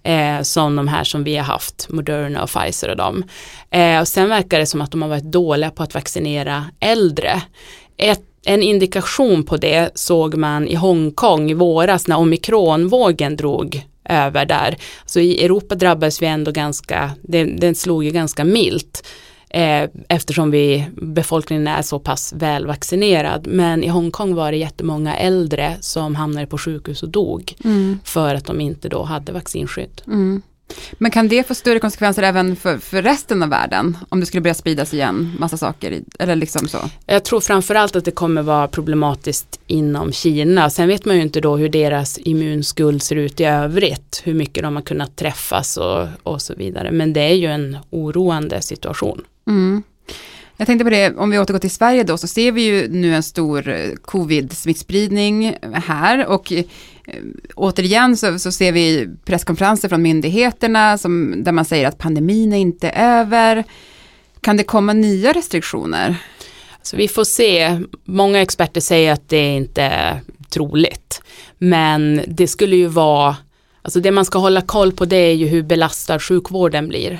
eh, 0.03 0.41
som 0.41 0.75
de 0.75 0.87
här 0.87 1.03
som 1.03 1.23
vi 1.23 1.37
har 1.37 1.43
haft, 1.43 1.89
Moderna 1.89 2.43
och 2.43 2.49
Pfizer 2.49 2.89
och 2.89 2.97
dem. 2.97 3.23
Eh, 3.71 3.99
och 3.99 4.07
sen 4.07 4.29
verkar 4.29 4.59
det 4.59 4.65
som 4.65 4.81
att 4.81 4.91
de 4.91 5.01
har 5.01 5.09
varit 5.09 5.31
dåliga 5.31 5.71
på 5.71 5.83
att 5.83 5.93
vaccinera 5.93 6.65
äldre. 6.79 7.41
Ett, 7.97 8.21
en 8.45 8.63
indikation 8.63 9.43
på 9.43 9.57
det 9.57 9.91
såg 9.95 10.35
man 10.35 10.67
i 10.67 10.75
Hongkong 10.75 11.51
i 11.51 11.53
våras 11.53 12.07
när 12.07 12.17
omikronvågen 12.17 13.35
drog 13.35 13.81
över 14.09 14.45
där. 14.45 14.77
Så 15.05 15.19
i 15.19 15.45
Europa 15.45 15.75
drabbades 15.75 16.21
vi 16.21 16.25
ändå 16.25 16.51
ganska, 16.51 17.11
den, 17.21 17.59
den 17.59 17.75
slog 17.75 18.03
ju 18.03 18.11
ganska 18.11 18.43
milt 18.43 19.07
eh, 19.53 19.89
eftersom 20.07 20.51
vi, 20.51 20.85
befolkningen 20.93 21.67
är 21.67 21.81
så 21.81 21.99
pass 21.99 22.33
välvaccinerad. 22.33 23.47
Men 23.47 23.83
i 23.83 23.87
Hongkong 23.87 24.35
var 24.35 24.51
det 24.51 24.57
jättemånga 24.57 25.15
äldre 25.15 25.77
som 25.81 26.15
hamnade 26.15 26.47
på 26.47 26.57
sjukhus 26.57 27.03
och 27.03 27.09
dog 27.09 27.55
mm. 27.63 27.99
för 28.03 28.35
att 28.35 28.45
de 28.45 28.61
inte 28.61 28.89
då 28.89 29.03
hade 29.03 29.31
vaccinskydd. 29.31 30.01
Mm. 30.07 30.41
Men 30.93 31.11
kan 31.11 31.27
det 31.27 31.47
få 31.47 31.55
större 31.55 31.79
konsekvenser 31.79 32.23
även 32.23 32.55
för, 32.55 32.77
för 32.77 33.01
resten 33.01 33.43
av 33.43 33.49
världen? 33.49 33.97
Om 34.09 34.19
det 34.19 34.25
skulle 34.25 34.41
börja 34.41 34.53
spridas 34.53 34.93
igen, 34.93 35.35
massa 35.39 35.57
saker, 35.57 36.01
eller 36.19 36.35
liksom 36.35 36.67
så? 36.67 36.77
Jag 37.05 37.23
tror 37.23 37.39
framförallt 37.39 37.95
att 37.95 38.05
det 38.05 38.11
kommer 38.11 38.41
vara 38.41 38.67
problematiskt 38.67 39.59
inom 39.67 40.11
Kina. 40.11 40.69
Sen 40.69 40.87
vet 40.87 41.05
man 41.05 41.15
ju 41.15 41.21
inte 41.21 41.41
då 41.41 41.57
hur 41.57 41.69
deras 41.69 42.17
immunskuld 42.17 43.03
ser 43.03 43.15
ut 43.15 43.39
i 43.39 43.43
övrigt, 43.43 44.21
hur 44.23 44.33
mycket 44.33 44.63
de 44.63 44.75
har 44.75 44.83
kunnat 44.83 45.15
träffas 45.15 45.77
och, 45.77 46.07
och 46.23 46.41
så 46.41 46.53
vidare. 46.53 46.91
Men 46.91 47.13
det 47.13 47.21
är 47.21 47.35
ju 47.35 47.47
en 47.47 47.77
oroande 47.89 48.61
situation. 48.61 49.21
Mm. 49.47 49.83
Jag 50.57 50.67
tänkte 50.67 50.83
på 50.83 50.89
det, 50.89 51.15
om 51.15 51.29
vi 51.29 51.39
återgår 51.39 51.59
till 51.59 51.71
Sverige 51.71 52.03
då, 52.03 52.17
så 52.17 52.27
ser 52.27 52.51
vi 52.51 52.61
ju 52.61 52.87
nu 52.87 53.15
en 53.15 53.23
stor 53.23 53.69
eh, 53.69 53.91
covid-smittspridning 54.01 55.55
här 55.73 56.25
och 56.27 56.51
eh, 56.51 56.65
återigen 57.55 58.17
så, 58.17 58.39
så, 58.39 58.51
ser 58.51 58.71
vi 58.71 59.09
presskonferenser 59.25 59.89
från 59.89 60.01
myndigheterna 60.01 60.97
som, 60.97 61.43
där 61.43 61.51
man 61.51 61.65
säger 61.65 61.87
att 61.87 61.97
pandemin 61.97 62.53
är 62.53 62.57
inte 62.57 62.89
över. 62.89 63.63
Kan 64.41 64.57
det 64.57 64.63
komma 64.63 64.93
nya 64.93 65.33
restriktioner? 65.33 66.15
Så 66.81 66.97
vi 66.97 67.07
får 67.07 67.23
se. 67.23 67.81
Många 68.05 68.41
experter 68.41 68.81
säger 68.81 69.13
att 69.13 69.29
det 69.29 69.55
inte 69.55 69.81
är 69.81 70.21
troligt. 70.49 71.21
Men 71.57 72.21
det 72.27 72.47
skulle 72.47 72.75
ju 72.75 72.87
vara, 72.87 73.35
alltså 73.81 73.99
det 73.99 74.11
man 74.11 74.25
ska 74.25 74.39
hålla 74.39 74.61
koll 74.61 74.91
på 74.91 75.05
det 75.05 75.15
är 75.15 75.33
ju 75.33 75.47
hur 75.47 75.63
belastad 75.63 76.19
sjukvården 76.19 76.87
blir. 76.87 77.19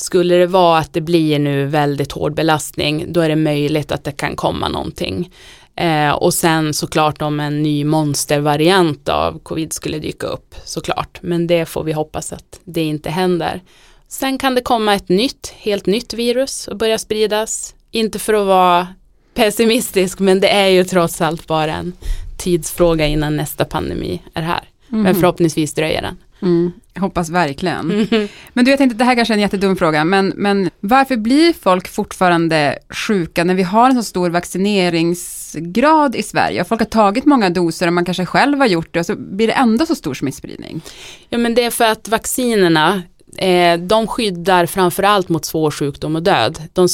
Skulle 0.00 0.34
det 0.34 0.46
vara 0.46 0.78
att 0.78 0.92
det 0.92 1.00
blir 1.00 1.38
nu 1.38 1.66
väldigt 1.66 2.12
hård 2.12 2.34
belastning, 2.34 3.12
då 3.12 3.20
är 3.20 3.28
det 3.28 3.36
möjligt 3.36 3.92
att 3.92 4.04
det 4.04 4.12
kan 4.12 4.36
komma 4.36 4.68
någonting. 4.68 5.32
Eh, 5.76 6.10
och 6.10 6.34
sen 6.34 6.74
såklart 6.74 7.22
om 7.22 7.40
en 7.40 7.62
ny 7.62 7.84
monstervariant 7.84 9.08
av 9.08 9.38
covid 9.38 9.72
skulle 9.72 9.98
dyka 9.98 10.26
upp, 10.26 10.54
såklart. 10.64 11.18
Men 11.22 11.46
det 11.46 11.66
får 11.66 11.84
vi 11.84 11.92
hoppas 11.92 12.32
att 12.32 12.60
det 12.64 12.82
inte 12.82 13.10
händer. 13.10 13.60
Sen 14.08 14.38
kan 14.38 14.54
det 14.54 14.60
komma 14.60 14.94
ett 14.94 15.08
nytt, 15.08 15.54
helt 15.56 15.86
nytt 15.86 16.14
virus 16.14 16.68
och 16.68 16.76
börja 16.76 16.98
spridas. 16.98 17.74
Inte 17.90 18.18
för 18.18 18.34
att 18.34 18.46
vara 18.46 18.86
pessimistisk, 19.34 20.18
men 20.18 20.40
det 20.40 20.48
är 20.48 20.68
ju 20.68 20.84
trots 20.84 21.20
allt 21.20 21.46
bara 21.46 21.72
en 21.72 21.92
tidsfråga 22.38 23.06
innan 23.06 23.36
nästa 23.36 23.64
pandemi 23.64 24.22
är 24.34 24.42
här. 24.42 24.68
Mm. 24.90 25.02
Men 25.02 25.14
förhoppningsvis 25.14 25.74
dröjer 25.74 26.02
den. 26.02 26.16
Mm, 26.42 26.72
hoppas 26.98 27.30
verkligen. 27.30 27.90
Mm. 27.90 28.28
Men 28.52 28.64
du, 28.64 28.70
jag 28.70 28.78
tänkte, 28.78 28.98
det 28.98 29.04
här 29.04 29.14
kanske 29.14 29.34
är 29.34 29.36
en 29.36 29.42
jättedum 29.42 29.76
fråga, 29.76 30.04
men, 30.04 30.32
men 30.36 30.70
varför 30.80 31.16
blir 31.16 31.52
folk 31.52 31.88
fortfarande 31.88 32.78
sjuka 32.90 33.44
när 33.44 33.54
vi 33.54 33.62
har 33.62 33.90
en 33.90 33.96
så 33.96 34.02
stor 34.02 34.30
vaccineringsgrad 34.30 36.16
i 36.16 36.22
Sverige? 36.22 36.64
Folk 36.64 36.80
har 36.80 36.86
tagit 36.86 37.24
många 37.24 37.50
doser 37.50 37.86
och 37.86 37.92
man 37.92 38.04
kanske 38.04 38.26
själv 38.26 38.58
har 38.58 38.66
gjort 38.66 38.94
det 38.94 39.00
och 39.00 39.06
så 39.06 39.16
blir 39.16 39.46
det 39.46 39.52
ändå 39.52 39.86
så 39.86 39.94
stor 39.94 40.14
smittspridning. 40.14 40.80
Ja, 41.28 41.38
men 41.38 41.54
det 41.54 41.64
är 41.64 41.70
för 41.70 41.84
att 41.84 42.08
vaccinerna 42.08 43.02
eh, 43.38 43.80
de 43.80 44.06
skyddar 44.06 44.66
framförallt 44.66 45.28
mot 45.28 45.44
svår 45.44 45.70
sjukdom 45.70 46.16
och 46.16 46.22
död. 46.22 46.62
De 46.72 46.88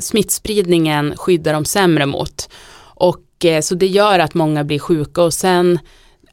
smittspridningen 0.00 1.16
skyddar 1.16 1.52
de 1.52 1.64
sämre 1.64 2.06
mot. 2.06 2.48
Och 2.96 3.44
eh, 3.44 3.60
så 3.60 3.74
det 3.74 3.86
gör 3.86 4.18
att 4.18 4.34
många 4.34 4.64
blir 4.64 4.78
sjuka 4.78 5.22
och 5.22 5.34
sen 5.34 5.78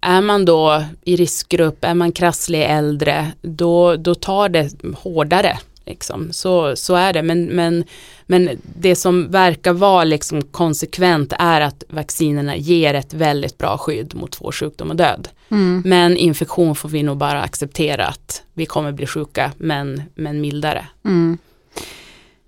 är 0.01 0.21
man 0.21 0.45
då 0.45 0.83
i 1.03 1.15
riskgrupp, 1.15 1.85
är 1.85 1.93
man 1.93 2.11
krasslig 2.11 2.63
äldre, 2.63 3.31
då, 3.41 3.95
då 3.95 4.15
tar 4.15 4.49
det 4.49 4.69
hårdare. 4.97 5.57
Liksom. 5.85 6.33
Så, 6.33 6.75
så 6.75 6.95
är 6.95 7.13
det, 7.13 7.21
men, 7.21 7.45
men, 7.45 7.83
men 8.25 8.49
det 8.79 8.95
som 8.95 9.31
verkar 9.31 9.73
vara 9.73 10.03
liksom 10.03 10.41
konsekvent 10.41 11.33
är 11.39 11.61
att 11.61 11.83
vaccinerna 11.89 12.55
ger 12.55 12.93
ett 12.93 13.13
väldigt 13.13 13.57
bra 13.57 13.77
skydd 13.77 14.15
mot 14.15 14.33
svår 14.33 14.51
sjukdom 14.51 14.89
och 14.89 14.95
död. 14.95 15.27
Mm. 15.49 15.83
Men 15.85 16.17
infektion 16.17 16.75
får 16.75 16.89
vi 16.89 17.03
nog 17.03 17.17
bara 17.17 17.41
acceptera 17.41 18.07
att 18.07 18.43
vi 18.53 18.65
kommer 18.65 18.91
bli 18.91 19.07
sjuka, 19.07 19.51
men, 19.57 20.03
men 20.15 20.41
mildare. 20.41 20.85
Mm. 21.05 21.37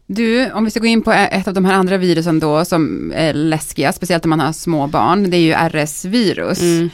Du, 0.06 0.52
om 0.52 0.66
vi 0.66 0.72
ska 0.72 0.80
gå 0.80 0.86
in 0.86 1.02
på 1.02 1.12
ett 1.12 1.48
av 1.48 1.54
de 1.54 1.66
här 1.66 1.74
andra 1.74 1.98
virusen 1.98 2.40
då 2.40 2.66
som 2.66 3.12
är 3.16 3.34
läskiga, 3.34 3.94
speciellt 3.94 4.26
om 4.26 4.30
man 4.30 4.40
har 4.40 4.54
små 4.54 4.88
barn, 4.88 5.30
det 5.30 5.38
är 5.38 5.42
ju 5.42 5.54
RS-virus. 5.54 6.62
Mm. 6.62 6.90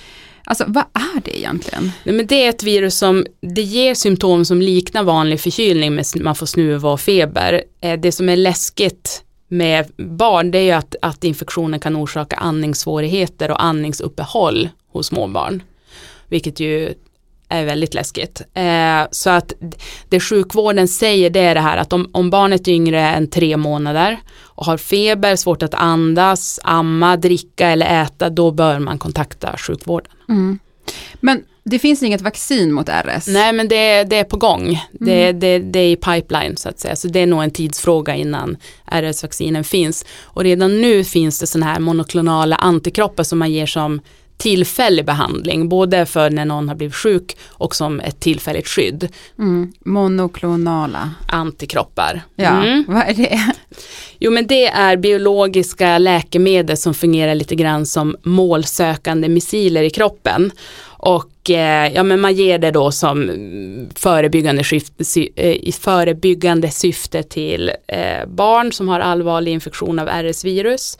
Alltså 0.50 0.66
vad 0.68 0.84
är 0.94 1.22
det 1.24 1.38
egentligen? 1.38 1.92
Nej, 2.04 2.16
men 2.16 2.28
det 2.28 2.46
är 2.46 2.50
ett 2.50 2.64
virus 2.64 2.98
som 2.98 3.26
det 3.42 3.62
ger 3.62 3.96
symptom 3.96 4.46
som 4.46 4.62
liknar 4.62 5.04
vanlig 5.04 5.42
förkylning, 5.42 5.96
men 5.96 6.04
man 6.16 6.36
får 6.36 6.46
snuva 6.46 6.92
och 6.92 7.02
feber. 7.02 7.64
Eh, 7.82 8.00
det 8.00 8.12
som 8.12 8.30
är 8.30 8.36
läskigt 8.36 9.24
med 9.48 9.92
barn 9.98 10.52
det 10.52 10.58
är 10.58 10.64
ju 10.64 10.72
att, 10.72 10.96
att 11.02 11.24
infektionen 11.24 11.80
kan 11.80 11.96
orsaka 11.96 12.36
andningssvårigheter 12.36 13.52
och 13.52 13.64
andningsuppehåll 13.64 14.70
hos 14.92 15.08
småbarn. 15.08 15.64
Vilket 16.28 16.60
ju 16.60 16.94
är 17.50 17.66
väldigt 17.66 17.94
läskigt. 17.94 18.42
Eh, 18.54 19.08
så 19.12 19.30
att 19.30 19.54
det 20.10 20.20
sjukvården 20.20 20.88
säger 20.88 21.30
det 21.30 21.40
är 21.40 21.56
det 21.56 21.62
här 21.62 21.78
att 21.78 21.94
om, 21.94 22.10
om 22.12 22.30
barnet 22.30 22.68
är 22.68 22.72
yngre 22.72 23.02
än 23.02 23.30
tre 23.30 23.58
månader 23.58 24.20
och 24.42 24.66
har 24.66 24.78
feber, 24.78 25.36
svårt 25.36 25.64
att 25.64 25.74
andas, 25.74 26.60
amma, 26.64 27.18
dricka 27.18 27.68
eller 27.68 28.04
äta, 28.04 28.30
då 28.30 28.52
bör 28.52 28.80
man 28.80 28.98
kontakta 28.98 29.58
sjukvården. 29.58 30.12
Mm. 30.30 30.60
Men 31.20 31.44
det 31.64 31.80
finns 31.80 32.04
inget 32.04 32.22
vaccin 32.22 32.72
mot 32.72 32.90
RS? 32.90 33.28
Nej, 33.28 33.54
men 33.54 33.68
det, 33.68 34.04
det 34.04 34.16
är 34.16 34.24
på 34.24 34.38
gång. 34.38 34.62
Mm. 34.62 34.80
Det, 34.92 35.32
det, 35.32 35.60
det, 35.60 35.80
är 35.80 35.92
i 35.92 35.96
pipeline 35.96 36.58
så 36.58 36.70
att 36.70 36.80
säga. 36.80 36.96
Så 36.96 37.08
det 37.08 37.20
är 37.20 37.28
nog 37.28 37.44
en 37.44 37.52
tidsfråga 37.52 38.16
innan 38.16 38.58
RS-vaccinen 38.86 39.64
finns. 39.64 40.06
Och 40.22 40.44
redan 40.44 40.82
nu 40.82 41.04
finns 41.04 41.40
det 41.40 41.48
sådana 41.48 41.72
här 41.72 41.80
monoklonala 41.80 42.56
antikroppar 42.56 43.24
som 43.24 43.40
man 43.40 43.52
ger 43.52 43.66
som 43.66 44.02
tillfällig 44.40 45.06
behandling, 45.06 45.70
både 45.70 46.06
för 46.06 46.30
när 46.30 46.46
någon 46.46 46.70
har 46.70 46.76
blivit 46.76 46.96
sjuk 46.96 47.38
och 47.48 47.76
som 47.76 48.00
ett 48.00 48.20
tillfälligt 48.20 48.68
skydd. 48.68 49.08
Mm. 49.40 49.74
Monoklonala 49.86 51.12
antikroppar. 51.28 52.22
Ja, 52.36 52.64
mm. 52.64 52.86
vad 52.88 53.02
är 53.08 53.14
det? 53.14 53.40
Jo 54.20 54.32
men 54.32 54.48
det 54.48 54.68
är 54.68 54.98
biologiska 54.98 55.98
läkemedel 55.98 56.78
som 56.78 56.94
fungerar 56.94 57.36
lite 57.36 57.56
grann 57.56 57.86
som 57.86 58.16
målsökande 58.24 59.30
missiler 59.30 59.84
i 59.84 59.90
kroppen. 59.90 60.52
Och 61.02 61.50
eh, 61.50 61.94
ja, 61.94 62.04
men 62.04 62.22
man 62.22 62.36
ger 62.36 62.58
det 62.58 62.72
då 62.72 62.92
som 62.92 63.32
förebyggande, 63.96 64.64
syfte, 64.64 65.06
sy, 65.06 65.30
eh, 65.36 65.72
förebyggande 65.72 66.72
syfte 66.72 67.24
till 67.24 67.72
eh, 67.88 68.28
barn 68.28 68.72
som 68.72 68.88
har 68.88 69.00
allvarlig 69.00 69.52
infektion 69.52 70.00
av 70.00 70.08
RS-virus. 70.08 70.98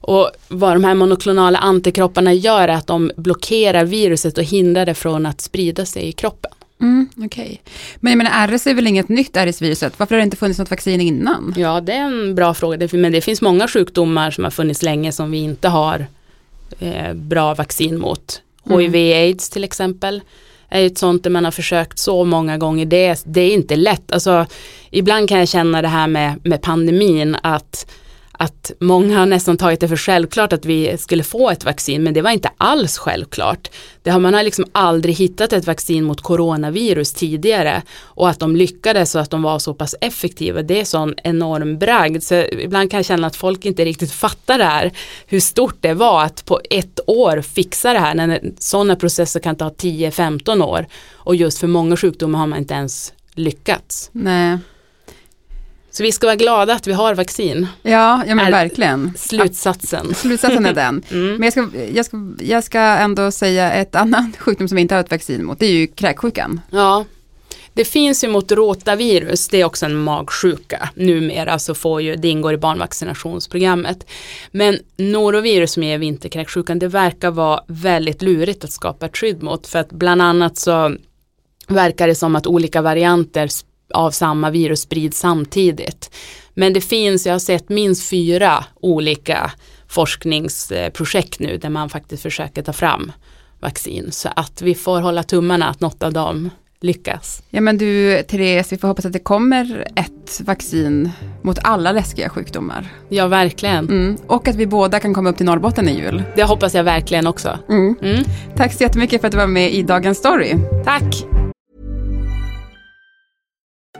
Och 0.00 0.30
vad 0.48 0.74
de 0.76 0.84
här 0.84 0.94
monoklonala 0.94 1.58
antikropparna 1.58 2.32
gör 2.32 2.68
är 2.68 2.68
att 2.68 2.86
de 2.86 3.12
blockerar 3.16 3.84
viruset 3.84 4.38
och 4.38 4.44
hindrar 4.44 4.86
det 4.86 4.94
från 4.94 5.26
att 5.26 5.40
sprida 5.40 5.86
sig 5.86 6.08
i 6.08 6.12
kroppen. 6.12 6.50
Mm, 6.80 7.08
okay. 7.16 7.56
Men 7.96 8.10
jag 8.10 8.18
menar 8.18 8.48
RS 8.48 8.66
är 8.66 8.74
väl 8.74 8.86
inget 8.86 9.08
nytt 9.08 9.36
RS-viruset, 9.36 9.92
varför 9.96 10.14
har 10.14 10.20
det 10.20 10.24
inte 10.24 10.36
funnits 10.36 10.58
något 10.58 10.70
vaccin 10.70 11.00
innan? 11.00 11.54
Ja 11.56 11.80
det 11.80 11.92
är 11.92 12.04
en 12.04 12.34
bra 12.34 12.54
fråga, 12.54 12.88
men 12.92 13.12
det 13.12 13.20
finns 13.20 13.42
många 13.42 13.68
sjukdomar 13.68 14.30
som 14.30 14.44
har 14.44 14.50
funnits 14.50 14.82
länge 14.82 15.12
som 15.12 15.30
vi 15.30 15.38
inte 15.38 15.68
har 15.68 16.06
eh, 16.78 17.14
bra 17.14 17.54
vaccin 17.54 17.98
mot. 17.98 18.42
Mm. 18.66 18.80
HIV-aids 18.80 19.50
till 19.50 19.64
exempel 19.64 20.22
är 20.68 20.86
ett 20.86 20.98
sånt 20.98 21.22
där 21.22 21.30
man 21.30 21.44
har 21.44 21.52
försökt 21.52 21.98
så 21.98 22.24
många 22.24 22.58
gånger. 22.58 22.86
Det, 22.86 23.22
det 23.26 23.40
är 23.40 23.54
inte 23.54 23.76
lätt. 23.76 24.12
Alltså, 24.12 24.46
ibland 24.90 25.28
kan 25.28 25.38
jag 25.38 25.48
känna 25.48 25.82
det 25.82 25.88
här 25.88 26.06
med, 26.06 26.34
med 26.42 26.62
pandemin 26.62 27.36
att 27.42 27.90
att 28.42 28.72
många 28.78 29.18
har 29.18 29.26
nästan 29.26 29.56
tagit 29.56 29.80
det 29.80 29.88
för 29.88 29.96
självklart 29.96 30.52
att 30.52 30.64
vi 30.64 30.98
skulle 30.98 31.22
få 31.22 31.50
ett 31.50 31.64
vaccin, 31.64 32.02
men 32.02 32.14
det 32.14 32.22
var 32.22 32.30
inte 32.30 32.50
alls 32.56 32.98
självklart. 32.98 33.70
Det 34.02 34.10
har, 34.10 34.20
man 34.20 34.34
har 34.34 34.42
liksom 34.42 34.64
aldrig 34.72 35.14
hittat 35.14 35.52
ett 35.52 35.66
vaccin 35.66 36.04
mot 36.04 36.20
coronavirus 36.20 37.12
tidigare 37.12 37.82
och 38.02 38.28
att 38.28 38.38
de 38.38 38.56
lyckades 38.56 39.14
och 39.14 39.20
att 39.20 39.30
de 39.30 39.42
var 39.42 39.58
så 39.58 39.74
pass 39.74 39.94
effektiva, 40.00 40.62
det 40.62 40.80
är 40.80 40.84
sån 40.84 41.14
enorm 41.24 41.78
bragd. 41.78 42.22
Så 42.22 42.34
ibland 42.34 42.90
kan 42.90 42.98
jag 42.98 43.04
känna 43.04 43.26
att 43.26 43.36
folk 43.36 43.64
inte 43.64 43.84
riktigt 43.84 44.12
fattar 44.12 44.58
det 44.58 44.64
här, 44.64 44.92
hur 45.26 45.40
stort 45.40 45.76
det 45.80 45.94
var 45.94 46.24
att 46.24 46.44
på 46.44 46.60
ett 46.70 47.00
år 47.06 47.40
fixa 47.42 47.92
det 47.92 47.98
här, 47.98 48.14
när 48.14 48.40
sådana 48.58 48.96
processer 48.96 49.40
kan 49.40 49.56
ta 49.56 49.68
10-15 49.68 50.64
år. 50.64 50.86
Och 51.12 51.36
just 51.36 51.58
för 51.58 51.66
många 51.66 51.96
sjukdomar 51.96 52.38
har 52.38 52.46
man 52.46 52.58
inte 52.58 52.74
ens 52.74 53.12
lyckats. 53.34 54.10
Nej. 54.12 54.58
Så 55.90 56.02
vi 56.02 56.12
ska 56.12 56.26
vara 56.26 56.36
glada 56.36 56.74
att 56.74 56.86
vi 56.86 56.92
har 56.92 57.14
vaccin. 57.14 57.66
Ja, 57.82 58.22
ja 58.26 58.34
men 58.34 58.52
verkligen. 58.52 59.12
Slutsatsen. 59.16 60.14
Slutsatsen 60.14 60.66
är 60.66 60.74
den. 60.74 61.02
Mm. 61.10 61.36
Men 61.36 61.42
jag 61.42 61.52
ska, 61.52 61.68
jag, 61.94 62.06
ska, 62.06 62.16
jag 62.38 62.64
ska 62.64 62.78
ändå 62.78 63.30
säga 63.30 63.72
ett 63.72 63.94
annat 63.94 64.36
sjukdom 64.38 64.68
som 64.68 64.76
vi 64.76 64.82
inte 64.82 64.94
har 64.94 65.00
ett 65.00 65.10
vaccin 65.10 65.44
mot, 65.44 65.58
det 65.58 65.66
är 65.66 65.72
ju 65.72 65.86
kräksjukan. 65.86 66.60
Ja, 66.70 67.04
det 67.74 67.84
finns 67.84 68.24
ju 68.24 68.28
mot 68.28 68.52
rotavirus, 68.52 69.48
det 69.48 69.60
är 69.60 69.64
också 69.64 69.86
en 69.86 69.96
magsjuka. 69.96 70.88
Numera 70.94 71.58
så 71.58 71.74
får 71.74 72.02
ju, 72.02 72.16
det 72.16 72.28
ingår 72.28 72.54
i 72.54 72.56
barnvaccinationsprogrammet. 72.56 74.06
Men 74.50 74.78
norovirus 74.96 75.72
som 75.72 75.82
är 75.82 75.98
vinterkräksjukan, 75.98 76.78
det 76.78 76.88
verkar 76.88 77.30
vara 77.30 77.60
väldigt 77.66 78.22
lurigt 78.22 78.64
att 78.64 78.72
skapa 78.72 79.06
ett 79.06 79.16
skydd 79.16 79.42
mot. 79.42 79.66
För 79.66 79.78
att 79.78 79.92
bland 79.92 80.22
annat 80.22 80.58
så 80.58 80.96
verkar 81.68 82.06
det 82.06 82.14
som 82.14 82.36
att 82.36 82.46
olika 82.46 82.82
varianter 82.82 83.48
av 83.92 84.10
samma 84.10 84.50
virus 84.50 84.80
sprids 84.80 85.18
samtidigt. 85.18 86.10
Men 86.54 86.72
det 86.72 86.80
finns, 86.80 87.26
jag 87.26 87.34
har 87.34 87.38
sett 87.38 87.68
minst 87.68 88.10
fyra 88.10 88.64
olika 88.80 89.50
forskningsprojekt 89.88 91.40
nu 91.40 91.56
där 91.56 91.70
man 91.70 91.88
faktiskt 91.88 92.22
försöker 92.22 92.62
ta 92.62 92.72
fram 92.72 93.12
vaccin. 93.60 94.12
Så 94.12 94.28
att 94.36 94.62
vi 94.62 94.74
får 94.74 95.00
hålla 95.00 95.22
tummarna 95.22 95.68
att 95.68 95.80
något 95.80 96.02
av 96.02 96.12
dem 96.12 96.50
lyckas. 96.80 97.42
Ja 97.50 97.60
men 97.60 97.78
du 97.78 98.22
Therese, 98.22 98.72
vi 98.72 98.78
får 98.78 98.88
hoppas 98.88 99.04
att 99.04 99.12
det 99.12 99.18
kommer 99.18 99.88
ett 99.96 100.40
vaccin 100.40 101.10
mot 101.42 101.58
alla 101.62 101.92
läskiga 101.92 102.28
sjukdomar. 102.28 102.88
Ja, 103.08 103.26
verkligen. 103.26 103.88
Mm. 103.88 104.16
Och 104.26 104.48
att 104.48 104.56
vi 104.56 104.66
båda 104.66 105.00
kan 105.00 105.14
komma 105.14 105.30
upp 105.30 105.36
till 105.36 105.46
Norrbotten 105.46 105.88
i 105.88 105.98
jul. 105.98 106.22
Det 106.36 106.42
hoppas 106.42 106.74
jag 106.74 106.84
verkligen 106.84 107.26
också. 107.26 107.58
Mm. 107.68 107.94
Mm. 108.02 108.24
Tack 108.56 108.72
så 108.72 108.82
jättemycket 108.82 109.20
för 109.20 109.28
att 109.28 109.32
du 109.32 109.38
var 109.38 109.46
med 109.46 109.74
i 109.74 109.82
Dagens 109.82 110.18
Story. 110.18 110.54
Tack! 110.84 111.39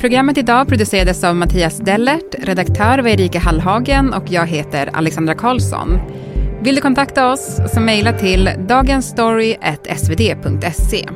Programmet 0.00 0.38
idag 0.38 0.68
producerades 0.68 1.24
av 1.24 1.36
Mattias 1.36 1.78
Dellert, 1.78 2.34
redaktör 2.38 2.98
var 2.98 3.08
Erika 3.08 3.38
Hallhagen 3.38 4.12
och 4.12 4.30
jag 4.30 4.46
heter 4.46 4.90
Alexandra 4.92 5.34
Karlsson. 5.34 5.98
Vill 6.62 6.74
du 6.74 6.80
kontakta 6.80 7.32
oss 7.32 7.60
så 7.74 7.80
mejla 7.80 8.12
till 8.12 8.50
dagensstory.svd.se. 8.68 11.08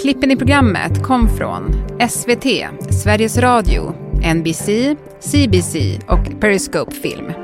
Klippen 0.00 0.30
i 0.30 0.36
programmet 0.36 1.02
kom 1.02 1.28
från 1.28 1.74
SVT, 2.08 2.46
Sveriges 2.90 3.38
Radio, 3.38 3.94
NBC, 4.34 4.68
CBC 5.20 5.76
och 6.08 6.40
Periscope 6.40 6.92
Film. 6.92 7.43